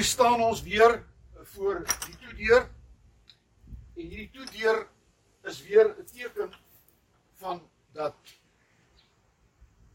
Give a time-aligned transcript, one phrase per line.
[0.00, 1.04] Hier staan ons weer
[1.52, 2.62] voor die toedeur.
[3.96, 4.78] En hierdie toedeur
[5.44, 6.52] is weer 'n teken
[7.36, 7.60] van
[7.92, 8.16] dat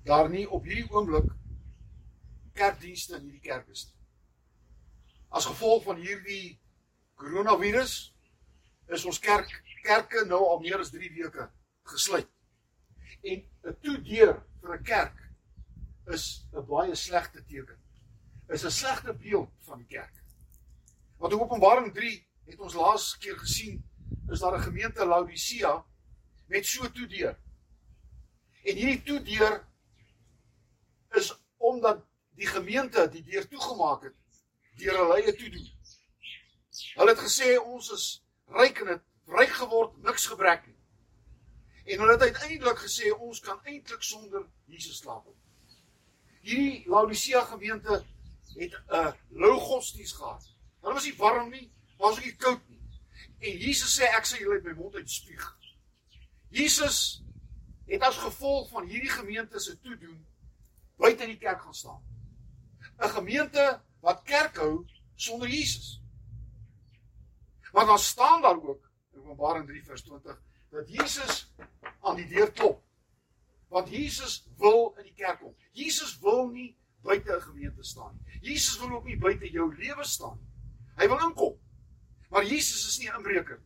[0.03, 1.31] daar nie op hierdie oomblik
[2.53, 3.95] kerkdienste in hierdie kerk is nie.
[5.29, 6.59] As gevolg van hierdie
[7.15, 8.13] koronavirus
[8.87, 11.49] is ons kerk kerke nou al meer as 3 weke
[11.83, 12.29] gesluit.
[13.23, 15.17] En 'n toedeur vir 'n kerk
[16.05, 17.84] is 'n baie slegte teken.
[18.47, 20.23] Is 'n slegte beeld van die kerk.
[21.17, 23.83] Want in Openbaring 3 het ons laas keer gesien
[24.29, 25.85] is daar 'n gemeente Laodicea
[26.45, 27.39] met so toedeur.
[28.63, 29.67] En hierdie toedeur
[31.09, 34.15] is omdat die gemeente die deur toegemaak het
[34.75, 35.69] deur hulle eie toedoen.
[36.95, 38.05] Hulle het gesê ons is
[38.45, 40.77] ryk en het ryk geword, niks gebrek nie.
[41.85, 45.27] En hulle het uiteindelik gesê ons kan eintlik sonder Jesus slaap.
[46.41, 48.03] Hierdie Laodicea gemeente
[48.55, 50.55] het 'n lou godsdiens gehad.
[50.81, 52.81] Hulle was nie warm nie, was ook nie koud nie.
[53.39, 55.57] En Jesus sê ek sê julle het my mond uitspieg.
[56.49, 57.23] Jesus
[57.85, 60.25] het as gevolg van hierdie gemeente se toedoen
[60.95, 62.03] buite in die kerk gaan staan.
[62.97, 66.01] 'n Gemeente wat kerk hou sonder Jesus.
[67.71, 71.53] Maar dan staan daar ook in Openbaring 3 vers 20 dat Jesus
[72.01, 72.83] aan die deur klop.
[73.67, 75.55] Want Jesus wil in die kerk kom.
[75.71, 78.39] Jesus wil nie buite 'n gemeente staan nie.
[78.41, 80.49] Jesus wil ook nie buite jou lewe staan nie.
[80.95, 81.59] Hy wil inkom.
[82.29, 83.61] Maar Jesus is nie 'n inbreker.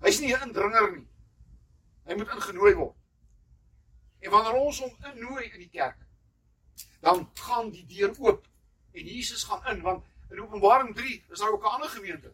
[0.00, 1.08] Hy's nie 'n indringer nie.
[2.04, 2.96] Hy moet ingenooi word.
[4.20, 5.98] En wanneer ons hom innooi in die kerk,
[7.00, 8.46] dan gaan die deur oop
[8.92, 12.32] en Jesus gaan in want in Openbaring 3 is daar ook 'n ander gemeente.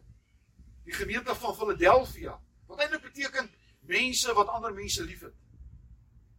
[0.83, 2.39] Die gemeente van Philadelphia.
[2.65, 5.33] Wat eintlik beteken mense wat ander mense liefhet.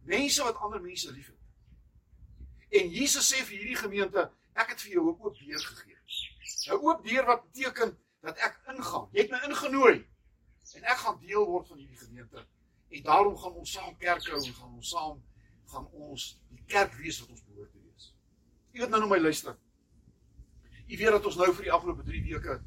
[0.01, 1.42] Mense wat ander mense liefhet.
[2.79, 5.97] En Jesus sê vir hierdie gemeente, ek het vir jou 'n oop deur gegee.
[6.67, 9.09] 'n Oop deur wat beteken dat ek ingaan.
[9.11, 10.07] Jy het my ingenooi
[10.73, 12.45] en ek gaan deel word van hierdie gemeente.
[12.89, 15.21] En daarom gaan ons saam kerk hou en gaan ons saam
[15.73, 18.09] gaan ons die kerk wees wat ons behoort te wees.
[18.73, 19.57] U weet nou nou my luister.
[20.87, 22.57] U weet dat ons nou vir die afgelope 3 weke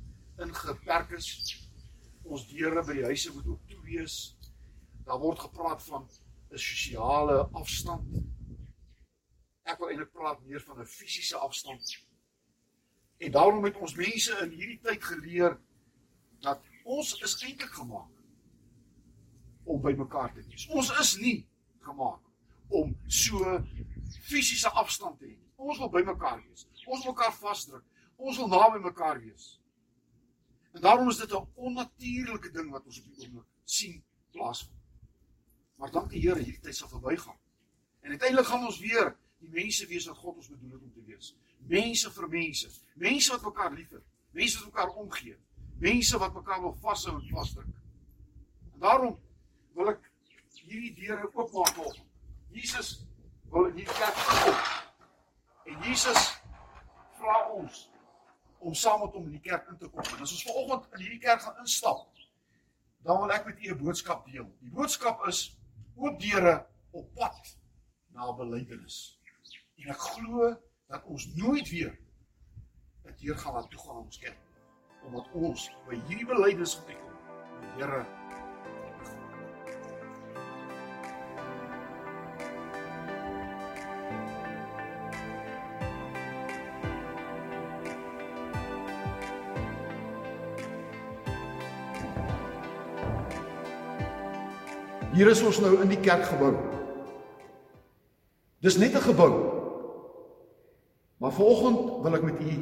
[0.46, 1.28] ingeperk is.
[2.26, 4.16] Ons deure by die huise moet ook toe wees.
[5.06, 6.08] Daar word gepraat van
[6.50, 8.35] 'n sosiale afstand.
[9.66, 11.96] Ek wil eintlik praat meer van 'n fisiese afstand.
[13.18, 15.58] En daarom het ons mense in hierdie tyd geleer
[16.40, 18.12] dat ons is eintlik gemaak
[19.64, 20.68] om by mekaar te wees.
[20.68, 21.48] Ons is nie
[21.80, 22.22] gemaak
[22.68, 23.64] om so
[24.28, 25.38] fisiese afstand te hê.
[25.56, 26.66] Ons wil by mekaar wees.
[26.86, 27.84] Ons wil mekaar vasdruk.
[28.16, 29.56] Ons wil naby mekaar wees.
[30.76, 34.80] En daarom is dit 'n onnatuurlike ding wat ons op die oomblik sien plaasvind.
[35.76, 37.38] Maar dank die Here, hierdie tyd sal verbygaan.
[38.00, 41.04] En uiteindelik gaan ons weer die mense wees wat God ons bedoel het om te
[41.06, 41.34] wees
[41.66, 45.36] mense vir mense, mense wat mekaar liefhet, mense wat mekaar omgee,
[45.82, 47.72] mense wat mekaar wil vashou en vasdruk.
[48.74, 49.18] En daarom
[49.74, 50.10] wil ek
[50.62, 51.98] hierdie deure oopmaak vir
[52.56, 52.96] Jesus
[53.50, 54.62] wil in hierdie kerk kom.
[55.66, 56.30] En Jesus
[57.18, 57.82] vra ons
[58.66, 60.06] om saam met hom in die kerk in te kom.
[60.14, 62.06] En as ons vanoggend in hierdie kerk gaan instap,
[63.06, 64.48] dan wil ek met u 'n boodskap deel.
[64.60, 65.58] Die boodskap is
[65.94, 67.56] oop deure op pad
[68.14, 69.15] na belydenis.
[69.76, 70.50] En ek glo
[70.88, 71.92] dat ons nooit weer
[73.04, 74.38] 'n deur gaan laat toe gaan ons kerk
[75.06, 76.96] omdat ons by hierdie belydenis gekom
[77.60, 78.06] die Here
[95.16, 96.50] Hier is ons nou in die kerkgebou.
[98.60, 99.65] Dis net 'n gebou.
[101.26, 102.52] Maar vanoggend wil ek met u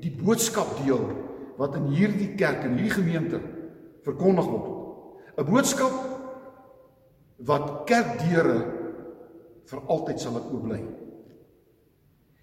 [0.00, 1.02] die boodskap deel
[1.60, 3.36] wat in hierdie kerk en hierdie gemeente
[4.06, 4.70] verkondig word.
[5.36, 5.98] 'n Boodskap
[7.44, 8.56] wat kerkdeure
[9.68, 10.80] vir altyd sal oop bly.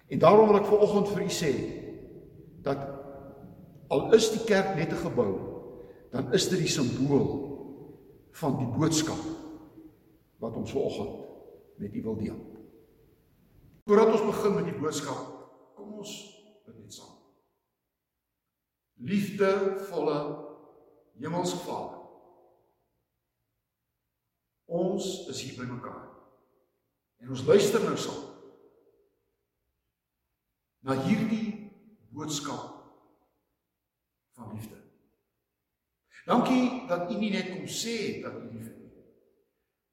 [0.06, 1.52] En daarom wil ek vanoggend vir u sê
[2.62, 2.86] dat
[3.90, 5.34] al is die kerk net 'n gebou,
[6.14, 7.26] dan is dit die simbool
[8.38, 9.22] van die boodskap
[10.38, 11.26] wat ons vanoggend
[11.76, 12.40] met u wil deel.
[13.82, 15.31] Voordat ons begin met die boodskap,
[15.76, 16.12] Kom ons
[16.66, 17.18] bid net saam.
[19.02, 20.18] Liefdevolle
[21.20, 21.98] Hemelse Vader.
[24.72, 26.06] Ons is hier by mekaar.
[27.22, 28.28] En ons luister nou saam
[30.82, 31.70] na hierdie
[32.10, 32.70] boodskap
[34.34, 34.80] van liefde.
[36.26, 39.04] Dankie dat U nie net kom sê dat U liefhet nie,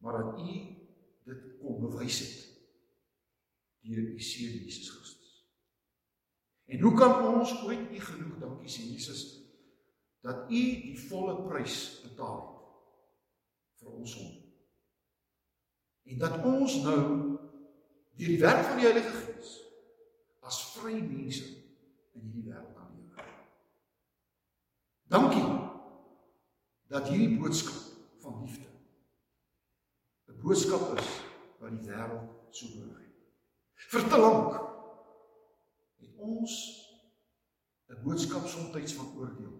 [0.01, 0.57] maar dat U
[1.29, 2.37] dit kom bewys het
[3.85, 5.28] deur U seun Jesus Christus.
[6.69, 9.25] En hoe kan ons ooit U genoeg dankie sê Jesus
[10.21, 14.45] dat U die volle prys betaal het vir ons sonde?
[16.09, 17.01] En dat ons nou
[18.19, 19.55] deur die werk van die Heilige Gees
[20.45, 21.45] as vrye mense
[22.17, 23.25] in hierdie wêreld kan lewe.
[25.09, 25.45] Dankie
[26.89, 28.69] dat hierdie boodskap van liefde
[30.29, 31.09] 'n boodskap is
[31.59, 33.15] wat die wêreld so nodig het.
[33.89, 34.68] Vir te lank
[36.19, 36.53] ons
[37.89, 39.55] 'n boodskap soms van oordeel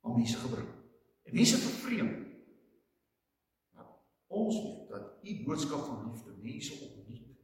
[0.00, 0.68] aan mense gebring.
[1.22, 2.10] En mense vervreem.
[3.70, 3.86] Maar
[4.26, 7.36] ons weet dat u boodskap van liefde mense opnuut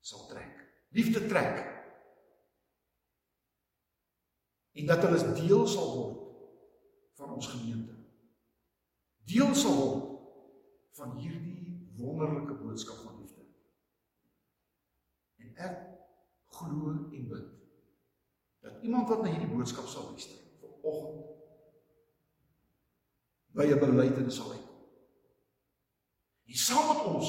[0.00, 0.68] sal trek.
[0.88, 1.72] Liefde trek.
[4.72, 6.20] En dat hulle deel sal word
[7.14, 7.94] van ons gemeente.
[9.24, 10.10] Deel sal word
[10.98, 13.03] van hierdie wonderlike boodskap
[15.56, 15.76] ek
[16.54, 17.50] glo en bid
[18.64, 20.40] dat iemand wat na hierdie boodskap sal luister
[20.82, 21.32] vanoggend
[23.54, 24.80] by 'n belydenis sal uitkom.
[26.44, 27.28] En saam met ons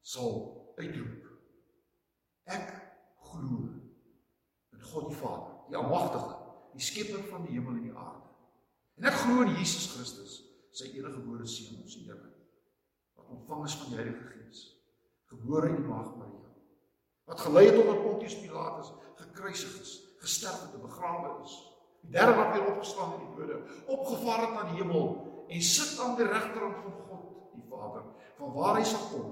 [0.00, 0.32] sal
[0.76, 1.26] uitroep.
[2.44, 2.68] Ek
[3.30, 3.68] glo
[4.72, 6.36] in God die Vader, die Almagtige,
[6.72, 8.28] die skepper van die hemel en die aarde.
[8.98, 10.42] En ek glo in Jesus Christus,
[10.72, 12.32] sy enige gebore seun, ons Here,
[13.14, 14.62] wat ontvang is van die Heilige Gees,
[15.30, 16.51] gebore in die maag Maria
[17.24, 21.54] wat gelei het dat Pontius Pilatus gekruisig is, gesterf het en begrawe is.
[22.00, 25.06] Derde wat weer opgestaan uit die dode, opgevaar het na die hemel
[25.48, 28.02] en sit aan die regterhand van God, die Vader,
[28.38, 29.30] van waar hy sal kom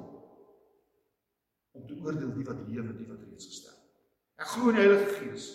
[1.70, 3.90] om te oordeel die wat lewe en die wat reeds gesterf het.
[4.40, 5.50] Ek glo in die Heilige Gees.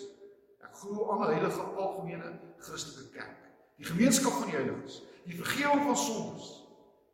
[0.64, 2.30] Ek glo aan die heilige algemene
[2.60, 3.48] Christelike kerk,
[3.80, 6.52] die gemeenskap van die heiliges, die vergifnis van sondes,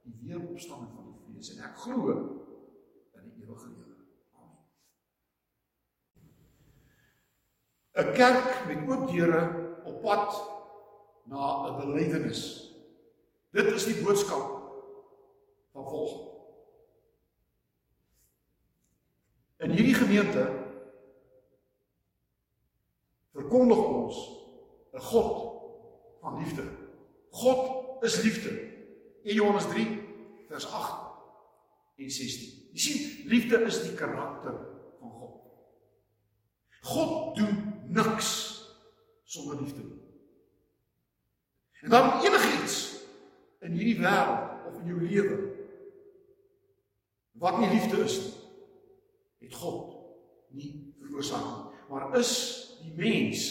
[0.02, 2.18] die weeropstanding van die vlees en ek glo
[3.18, 3.82] in die ewige lewe.
[7.92, 9.42] 'n kerk met oop deure
[9.84, 10.42] op pad
[11.24, 12.72] na 'n belydenis.
[13.50, 14.46] Dit is die boodskap
[15.72, 16.30] van volgende.
[19.56, 20.44] In hierdie gemeente
[23.32, 24.16] verkondig ons
[24.92, 25.52] 'n God
[26.20, 26.64] van liefde.
[27.30, 28.50] God is liefde.
[29.22, 30.00] 1 Johannes 3
[30.48, 31.12] vers 8
[31.96, 32.68] en 16.
[32.72, 34.54] Jy sien, liefde is die karakter
[35.00, 35.40] van God.
[36.80, 38.30] God doen niks
[39.24, 39.82] sonder liefde.
[41.82, 42.76] En dan enigiets
[43.60, 45.38] in hierdie wêreld of in jou lewe
[47.42, 48.34] wat nie liefde is nie,
[49.48, 49.96] het God
[50.54, 52.32] nie veroorsaak nie, maar is
[52.82, 53.48] die mens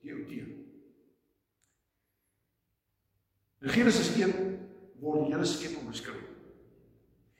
[0.00, 0.48] die outeur.
[3.58, 4.34] In Genesis 1
[5.02, 6.24] word die hele skepping beskryf.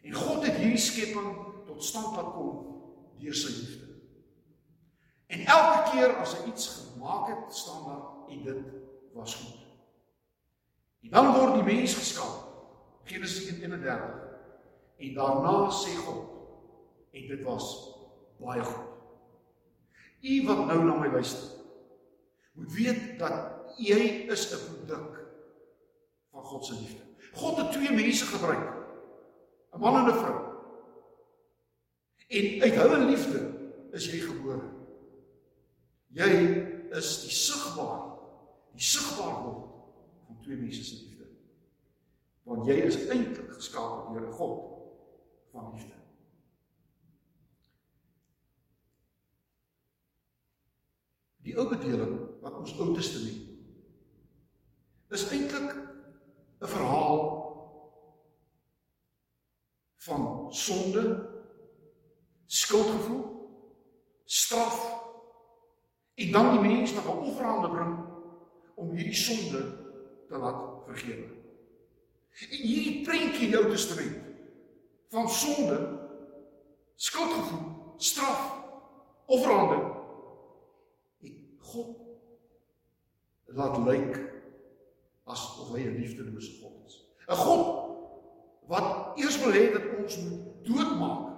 [0.04, 1.28] En God het hierdie skepping
[1.68, 2.64] tot stand laat kom
[3.22, 3.87] deur sy liefde.
[5.28, 8.62] En elke keer as hy iets gemaak het, staan daar en dit
[9.12, 9.64] was goed.
[11.04, 12.46] En dan word die mens geskaap.
[13.08, 14.08] Genesis 1:31.
[14.98, 16.24] En daarna sê God
[17.12, 17.66] en dit was
[18.40, 18.88] baie goed.
[20.20, 21.48] U wat nou na my luister,
[22.52, 25.20] moet weet dat jy is 'n produk
[26.32, 27.04] van God se liefde.
[27.32, 28.74] God het twee mense gebruik.
[29.72, 30.38] 'n Man en 'n vrou.
[32.28, 33.40] En uit hulle liefde
[33.92, 34.77] is jy gebore.
[36.18, 36.30] Jy
[36.98, 38.00] is die sigbaar,
[38.74, 39.66] die sigbaar word
[40.26, 41.28] van twee mense se liefde.
[42.48, 44.56] Want jy is eintlik geskaap deur 'n God
[45.52, 45.94] van liefde.
[51.46, 53.46] Die ou bedeling wat ons Ou Testament
[55.10, 55.70] is eintlik
[56.60, 57.22] 'n verhaal
[60.08, 61.04] van sonde,
[62.46, 63.24] skuldgevoel,
[64.24, 64.97] straf
[66.18, 67.98] En dan die mens wat 'n offerande bring
[68.74, 69.60] om hierdie sonde
[70.28, 71.26] te laat vergewe.
[72.50, 74.16] En hierdie prentjie in die Ou Testament
[75.08, 75.78] van sonde,
[76.94, 78.64] skuldgevoel, straf,
[79.26, 79.78] offerande.
[81.20, 81.96] En God
[83.44, 84.20] laat lyk
[85.24, 87.04] asof hy 'n liefdelose God is.
[87.28, 87.64] 'n God
[88.66, 91.36] wat eers wil hê dat ons moet doodmaak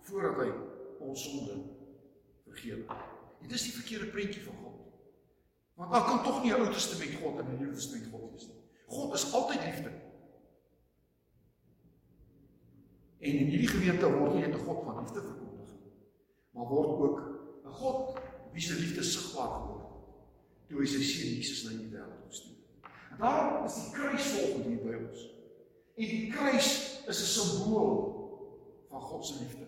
[0.00, 0.50] voordat hy
[0.98, 1.54] ons sonde
[2.44, 2.84] vergewe.
[3.44, 4.80] Dit is die verkeerde prentjie van God.
[5.74, 8.46] Want daar kan tog nie 'n Ou Testament God en 'n Nuwe Testament God wees
[8.46, 8.62] nie.
[8.86, 9.90] God is altyd liefde.
[13.18, 15.92] En in hierdie gemeente word nie net 'n God van liefde verkondig nie,
[16.50, 17.18] maar word ook
[17.64, 18.18] 'n God
[18.52, 22.56] wie se liefde sigbaar geword het toe hy sy seun Jesus na die wêreld gestuur
[22.56, 22.90] het.
[23.10, 25.30] En daarom is die kruis volgens hier by ons.
[25.94, 26.68] En die kruis
[27.06, 27.92] is 'n simbool
[28.88, 29.66] van God se liefde.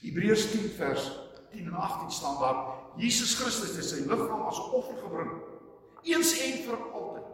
[0.00, 1.25] Hebreërs 10 vers
[1.56, 5.32] 10 en 18 staan daar: Jesus Christus het sy liggaam as 'n offer gebring,
[6.02, 7.24] eens en vir altyd.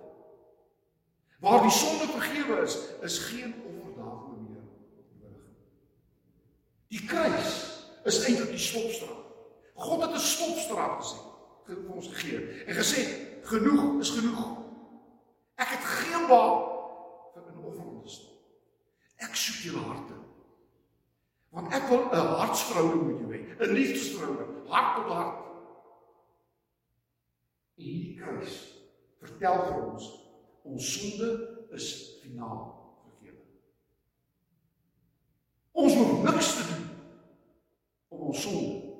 [1.41, 4.63] Waar die sonde vergewe is, is geen offer daarvoor meer
[5.21, 5.47] nodig.
[6.89, 7.55] Die kruis
[8.05, 9.27] is eintlik die stopstraat.
[9.75, 11.19] God het 'n stopstraat gesê
[11.67, 13.01] vir ons gegee en gesê
[13.43, 14.59] genoeg is genoeg.
[15.55, 16.63] Ek het geen baat
[17.35, 18.39] vir 'n offer om te stop.
[19.17, 20.15] Ek soek julle harte.
[21.53, 25.39] Want ek wil 'n hartsverhouding met jou hê, 'n liefdesverhouding, hart tot hart.
[27.77, 28.55] En hierdie kruis
[29.21, 30.07] vertel vir ons
[30.63, 31.29] ons sonde
[31.71, 32.61] is finaal
[33.05, 33.43] vergewe.
[35.73, 36.89] Ons hoef niks te doen
[38.09, 38.95] om ons sonde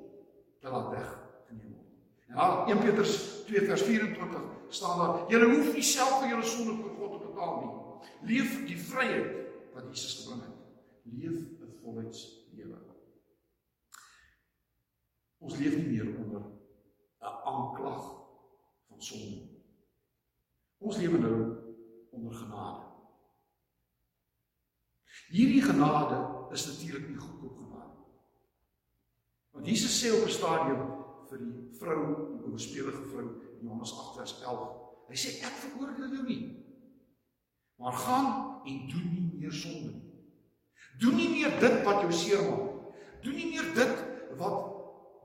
[0.59, 1.89] te laat weggeneem word.
[2.27, 6.77] Ja, 1 Petrus 2 vers 24 staan daar: "Julle hoef nie self vir julle sonde
[6.81, 8.35] voor God te betaal nie.
[8.35, 9.35] Leef die vryheid
[9.73, 10.57] wat Jesus gebring het.
[11.03, 11.77] Leef 'n
[12.53, 12.93] volheidslewe."
[15.43, 16.41] Ons leef nie meer onder
[17.19, 18.03] 'n aanklag
[18.87, 19.41] van sonde.
[20.77, 21.37] Ons lewe nou
[22.11, 22.91] onder genade.
[25.27, 27.97] Hierdie genade is natuurlik nie goedkoop genade.
[29.51, 30.81] Want Jesus sê op 'n stadium
[31.29, 32.01] vir die vrou,
[32.41, 33.27] die oorspelige vrou
[33.59, 34.69] in Johannes 8 vers 11.
[35.07, 36.43] Hy sê ek veroordeel jou nie.
[37.75, 40.02] Maar gaan en doen nie meer sonde nie.
[41.01, 42.93] Doen nie meer dit wat jou seermaak.
[43.23, 44.03] Doen nie meer dit
[44.37, 44.59] wat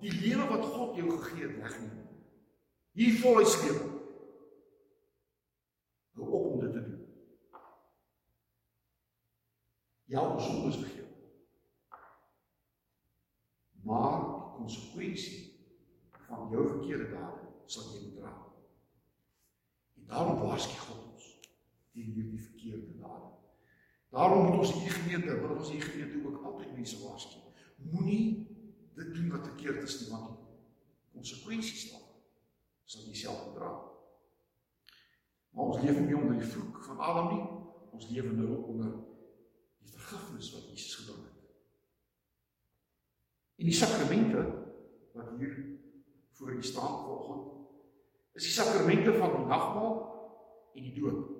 [0.03, 2.07] die lewe wat God jou gegee het wegneem.
[2.99, 3.87] Hier volheidslewe.
[6.19, 7.05] Hou op om dit te doen.
[10.09, 11.05] Ja, ons sonde is vergeef.
[13.85, 15.43] Maar die konsekwensie
[16.27, 18.33] van jou verkeerde dade sal jy moet dra.
[20.01, 21.29] En daarom waarsku God ons
[21.93, 23.28] teen hierdie verkeerde dade.
[24.15, 27.41] Daarom moet ons hierdie gemeente, wil ons hierdie gemeente ook altyd mense waarsku.
[27.93, 28.47] Moenie
[28.97, 30.39] dit doen wat verkeerd is nie, want
[31.13, 32.09] konsekwensies daarvan
[32.89, 33.69] sal jy self dra.
[35.53, 37.45] Maar ons leef nie onder die vloek van Adam nie.
[37.99, 38.95] Ons lewe nou onder
[39.83, 41.53] die vergifnis wat Jesus gebring het.
[43.59, 44.45] En die sakramente
[45.19, 45.57] wat hier
[46.39, 47.47] voor u staan vanoggend
[48.39, 49.97] is die sakramente van die nagmaal
[50.75, 51.38] en die doop.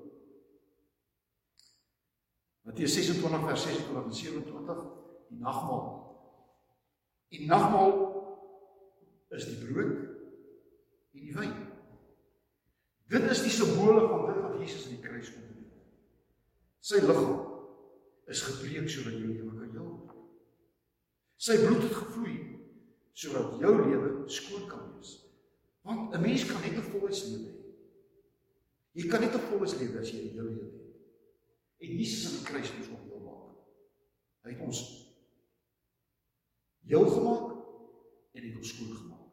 [2.69, 4.81] Matteus 26 vers 26 en 27
[5.29, 5.87] die nagmaal.
[7.33, 7.95] Die nagmaal
[9.33, 9.95] is die brood
[11.17, 11.55] en die wyn.
[13.09, 15.71] Dit is die simbole van dit wat Jesus aan die kruis kom doen.
[16.85, 17.39] Sy liggaam
[18.29, 20.19] is gebreek sodat jy lewe kan heel word.
[21.41, 22.37] Sy bloed het gevloei
[23.19, 25.15] sodat jou lewe skoon kan wees.
[25.89, 27.73] Want 'n mens kan net 'n volheidslewe hê.
[28.93, 30.78] Jy kan net 'n volheidslewe as jy 'n heel lewe het.
[31.79, 33.51] En Jesus aan die kruis moes ons heel maak.
[34.47, 34.81] Hy het ons
[36.89, 37.45] heel gemaak
[38.35, 39.27] en het ons skoon gemaak.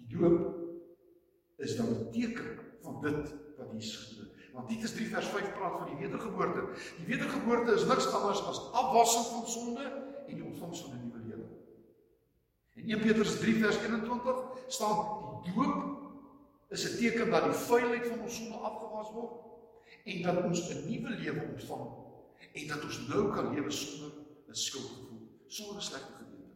[0.00, 4.52] Die doop is dan 'n teken van dit wat Jesus gedoen het.
[4.52, 6.62] Want Titus 3 vers 5 praat van die wedergeboorte.
[6.96, 9.84] Die wedergeboorte is niks anders as afwassing van sonde
[10.26, 11.48] en die ontvangs van 'n nuwe lewe.
[12.74, 14.36] In 1 Petrus 3 vers 21
[14.66, 14.96] staan
[15.42, 15.96] die doop
[16.68, 19.46] is 'n teken dat die vuilheid van ons sonde afgewas word
[20.04, 21.86] en dat ons 'n nuwe lewe ontvang
[22.52, 24.12] en dat ons nou kan lewe sonder
[24.48, 26.52] 'n skuldgevoel, sonder 'n slegte gewete.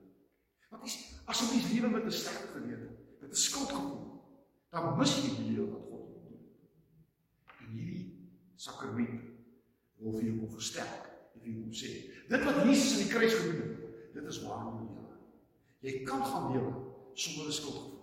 [0.71, 0.95] Want as
[1.27, 2.89] as jy lewe met 'n slegte gewete,
[3.21, 4.23] met 'n skuldgevoel,
[4.71, 6.47] dan mis jy die lewe wat God wil doen.
[7.61, 9.21] En hierdie sakrament
[9.97, 11.91] wil vir jou kom versterk en vir jou kom sê,
[12.29, 15.17] dit wat Jesus aan die kruis gedoen het, dit is waar jy lewe.
[15.81, 16.73] Jy kan gaan lewe
[17.15, 18.01] sonder 'n skuldgevoel.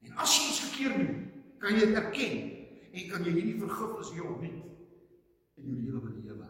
[0.00, 2.55] En as jy iets verkeerd doen, kan jy dit erken
[2.96, 4.62] en kan jy hierdie vergifnis hier opnuut
[5.60, 6.48] in jou lewe belewe.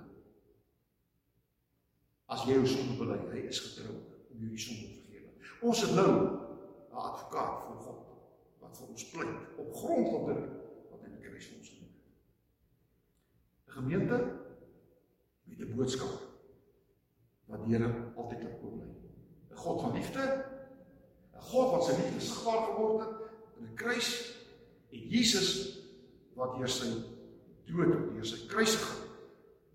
[2.30, 5.32] As jy jou sonde bely, hy is getrou om jou die sonde te vergewe.
[5.66, 8.00] Ons het nou 'n advokaat voor God
[8.60, 10.44] wat vir ons pleit op grond van dit
[10.90, 12.06] wat in die kruis vir ons gedoen het.
[13.66, 14.18] 'n Gemeente
[15.44, 16.14] met 'n boodskap
[17.46, 18.90] wat Here altyd op kom bly.
[19.50, 20.22] 'n God van liefde,
[21.34, 23.14] 'n God wat sy liefde sigbaar geword het
[23.58, 24.34] in die kruis
[24.90, 25.75] en Jesus
[26.36, 26.90] wat deur sy
[27.66, 29.04] dood, deur sy kruisiging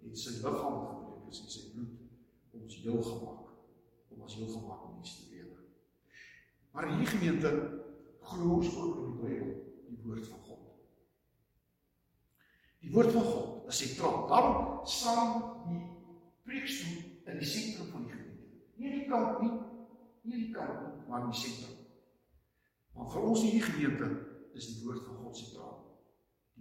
[0.06, 3.48] en sy liggaam gebreek is en sy bloed ons heel gemaak
[4.12, 5.58] om as heel gemaak mense te lewe.
[6.72, 7.52] Maar hierdie gemeente
[8.30, 9.52] glo ons ook in die Bybel,
[9.90, 10.70] die woord van God.
[12.82, 14.24] Die woord van God is sentraal.
[14.30, 15.34] Daarom staan
[15.68, 15.82] die
[16.46, 17.02] preekstoel
[17.32, 18.64] in die sentrum van die gemeente.
[18.82, 19.54] Nie die kant nie,
[20.30, 21.78] nie die kant nie, maar in die sentrum.
[22.98, 24.12] Want vir ons hierdie gemeente
[24.58, 25.81] is die woord van God sentraal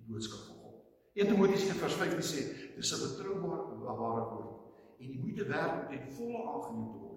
[0.00, 0.80] die boodskap van God.
[1.20, 2.40] 1 Timoteus 1:5 sê
[2.76, 4.56] dis 'n betroubare ware woord
[5.00, 7.10] en die moeite werd om ten volle aangeneem te word.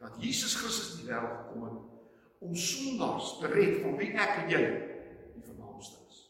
[0.00, 4.38] dat Jesus Christus in die wêreld gekom het om sondaars te red van wie ek
[4.42, 4.60] en jy
[5.34, 6.22] die vernaamste is.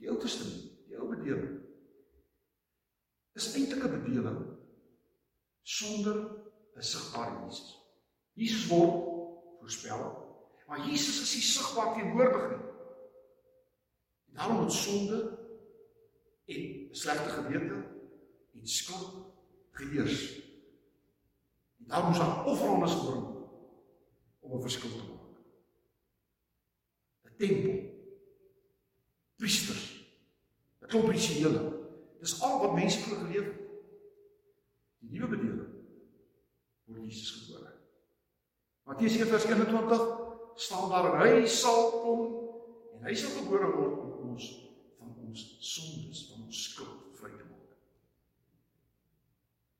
[0.00, 1.58] Die Ou Testament, die ou bedeling
[3.36, 4.40] is eintlik 'n bedeling
[5.62, 6.16] sonder
[6.76, 7.76] 'n sigbare Jesus.
[8.32, 8.96] Jesus word
[9.60, 10.02] voorspel,
[10.66, 12.71] maar Jesus is nie sigbaar teenwoordig nie.
[14.32, 15.38] Daarom het sonde
[16.44, 17.84] en slegte gewete
[18.52, 19.26] en skuld
[19.70, 20.40] geheers.
[21.78, 23.26] En daar moes 'n offerandes bring
[24.40, 25.36] om 'n verskil te maak.
[27.24, 27.76] 'n Tempel.
[29.36, 30.06] Priesters.
[30.80, 31.80] 'n Klomp rituele.
[32.20, 33.60] Dis al wat mense voor geleef het.
[34.98, 35.72] Die nuwe bedeling
[36.84, 37.72] word Jesus gebore.
[38.82, 40.02] Matteus 1:21
[40.54, 42.20] staan daar hy sal kom
[42.96, 44.11] en hy sal gebore word
[45.72, 47.76] sondes, van ons skuld vry te maak.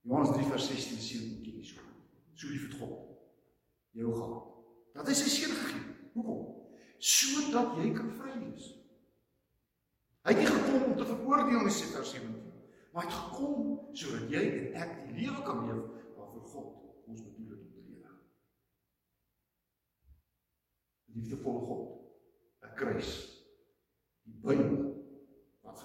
[0.03, 1.81] Johannes 3:16 sê dit jy so.
[2.35, 3.13] So lief het God
[3.93, 4.47] jou gehad.
[4.95, 5.83] Dat hy sy seun gegee.
[6.15, 6.47] Hoekom?
[6.99, 8.71] Sodat jy kan vry wees.
[10.23, 12.39] Hy het nie gekom om te veroordeel nie, sê vers 17.
[12.93, 15.85] Maar hy het gekom sodat jy en ek die lewe kan leef
[16.17, 18.17] waarvoor God ons bedoel het om te lewe.
[21.17, 21.87] Liefdevolle God,
[22.63, 23.13] 'n kruis,
[24.25, 25.02] die Bybel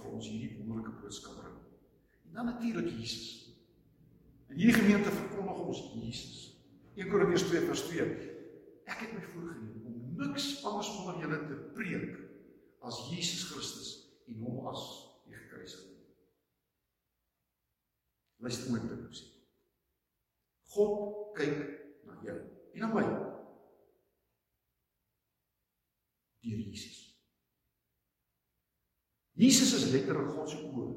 [0.08, 1.58] vir ons hierdie wonderlike boodskap bring.
[2.30, 3.56] En dan natuurlik Jesus.
[4.48, 6.44] In hierdie gemeente verkondig ons Jesus.
[6.96, 8.08] 1 Korintiërs 2 vers 2.
[8.88, 12.16] Ek het my voorgenem om niks anders onder julle te preek
[12.88, 13.90] as Jesus Christus
[14.32, 14.86] en hom as
[15.28, 15.98] die gekruisigde.
[18.44, 19.28] Luister mooi dit sê.
[20.78, 21.60] God kyk
[22.08, 23.06] na jou en na my.
[26.46, 27.07] Deur Jesus.
[29.38, 30.88] Jesus is letterlik God se oë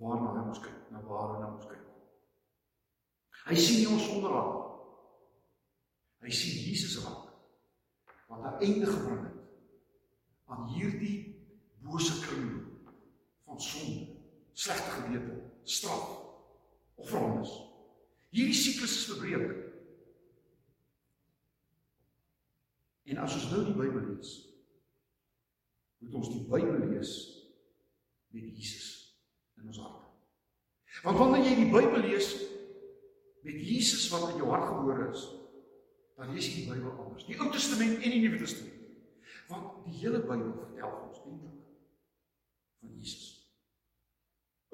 [0.00, 1.84] waarna hy ons kyk, na waar hy na ons kyk.
[3.46, 4.66] Hy sien nie ons sonderhand nie.
[6.26, 7.28] Hy sien Jesus raak
[8.30, 9.38] wat 'n einde gebring het
[10.46, 11.34] aan hierdie
[11.82, 12.50] bose kring
[13.44, 14.06] van sonde,
[14.52, 16.10] slegte gewete, straf
[16.94, 17.50] of verhandes.
[18.30, 19.50] Hierdie siklus is verbreek.
[23.04, 24.49] En as ons nou die Bybel lees,
[26.00, 27.12] moet ons die Bybel lees
[28.34, 28.88] met Jesus
[29.60, 30.08] in ons harte.
[31.04, 32.32] Want wanneer jy die Bybel lees
[33.44, 35.24] met Jesus wat in jou hart gebore is,
[36.18, 37.26] dan lees jy die Bybel anders.
[37.28, 38.76] Die Ou Testament en die Nuwe Testament.
[39.50, 41.58] Want die hele Bybel vertel ons eintlik
[42.80, 43.28] van Jesus.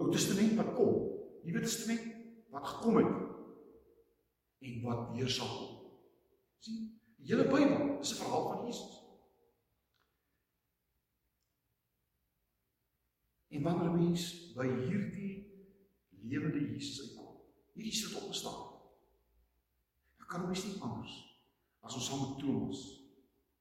[0.00, 1.00] Ou Testament wat kom,
[1.46, 2.12] Nuwe Testament
[2.54, 3.14] wat gekom het
[4.66, 5.72] en wat weer sal kom.
[6.64, 6.86] sien?
[7.20, 9.05] Die hele Bybel is 'n verhaal van Jesus.
[13.56, 15.34] En wanneer 'n mens by hierdie
[16.28, 17.40] lewende Jesus uitkom,
[17.72, 18.64] hierdie soort opstaan,
[20.16, 21.14] dan kan mens nie anders
[21.80, 22.80] as ons saam met Thomas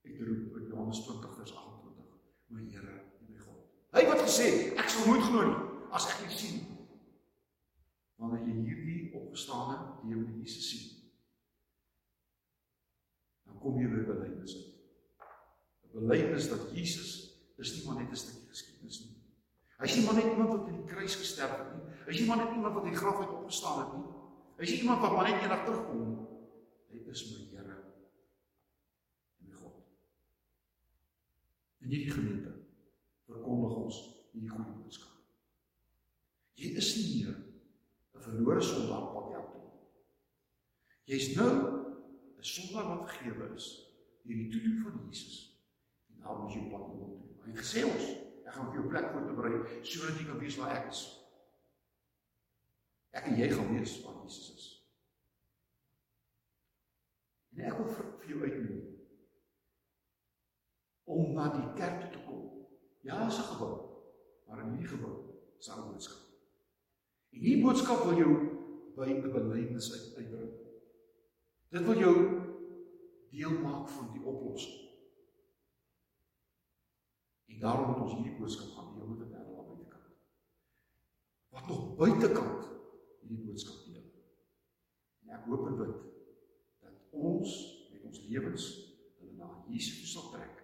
[0.04, 3.64] uitroep in Johannes 20 vers 28, my Here en my God.
[3.92, 6.62] Hy wat gesê, ek sal nooit glo nie as ek nie sien.
[8.16, 11.12] Wanneer jy hierdie opgestaane lewende Jesus sien,
[13.46, 14.56] dan kom jy by belydenis.
[14.60, 17.12] 'n Belydenis dat Jesus
[17.56, 19.15] is nie maar net 'n stukkie geskiedenis nie.
[19.80, 21.96] Hy is nie maar net iemand wat aan die kruis gesterf het nie.
[22.06, 24.06] Hy is nie maar net iemand wat uit die graf uit opgestaan het nie.
[24.56, 26.28] Hy is nie iemand wat maar net eendag terugkom nie.
[26.92, 27.76] Hy is my Here
[29.40, 29.82] en my God.
[31.84, 32.54] In hierdie gemeente
[33.28, 33.98] verkondig ons
[34.32, 35.12] hierdie goeie boodskap.
[36.56, 37.36] Jy is nie meer
[38.16, 39.66] 'n verlore sondaar wat jy toe.
[41.12, 41.52] Jy's nou
[42.40, 43.68] 'n sondaar wat vergewe is
[44.24, 45.38] deur die toedoen van Jesus.
[46.10, 47.14] En daarom is jy op pad doen.
[47.46, 48.06] Hy gesê ons,
[48.46, 51.04] ek gaan vir jou plek voorberei sodat jy kan weet waar ek is.
[53.16, 54.68] Ek en jy gaan weet waar Jesus is.
[57.56, 58.84] En ek wil vir, vir jou uitnooi
[61.06, 62.46] om na die kerk te kom.
[63.06, 63.74] Ja, is 'n gebou,
[64.48, 65.16] maar in hierdie gebou
[65.60, 66.24] is 'n boodskap.
[67.34, 68.34] En hierdie boodskap wil jou
[68.96, 70.52] by 'n belydenis uit, uitbring.
[71.70, 72.16] Dit wil jou
[73.30, 74.85] deel maak van die oplossing.
[77.56, 80.08] En daarom moet ons hierdie boodskap gaan deel met 'n wêreld aan buitekant.
[81.50, 82.66] Wat nog buitekant
[83.20, 84.10] hierdie boodskap deel.
[85.24, 85.94] En ek hoop en bid
[86.80, 87.52] dat ons
[87.92, 88.66] met ons lewens
[89.20, 90.64] hulle na Jesus toe sal trek.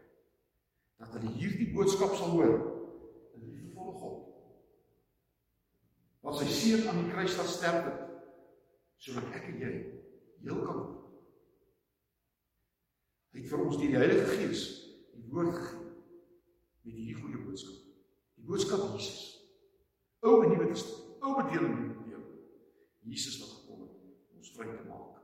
[0.97, 2.57] Dat hulle hierdie boodskap sal hoor.
[3.35, 4.27] 'n Liefdevolle God.
[6.19, 8.09] Wat sy seun aan die kruis laat sterf het
[8.97, 9.71] sodat ek en jy
[10.43, 10.97] heel kan word.
[13.31, 14.65] Hy het vir ons die Heilige Gees
[15.13, 15.80] die woord gegee
[16.81, 17.77] met hierdie goeie boodskap.
[18.37, 19.21] Die boodskap Jesus.
[20.25, 22.39] Ou en Nuwe Testament, ou bedeling en bedeling.
[23.05, 23.93] Jesus wat gekom het
[24.31, 25.21] om ons vry te maak.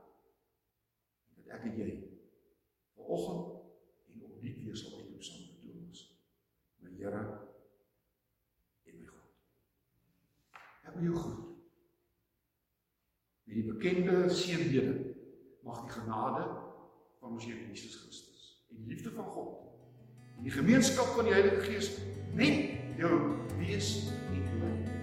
[1.34, 1.90] En dat ek en jy
[2.98, 6.02] vanoggend en opnuut weer sal uitroep saam met Thomas.
[6.82, 7.22] My Here
[8.88, 9.30] en my God.
[10.82, 11.44] Ek wil jou groet.
[13.48, 14.98] Met die bekende seënbede
[15.66, 16.44] mag die genade
[17.18, 19.67] van ons Here Jesus Christus en die liefde van God
[20.44, 21.90] die gemeenskap van die Heilige Gees
[22.38, 23.14] net jou
[23.58, 24.97] wees en bly.